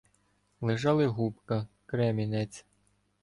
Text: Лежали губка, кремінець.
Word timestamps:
Лежали 0.61 1.05
губка, 1.05 1.67
кремінець. 1.85 2.65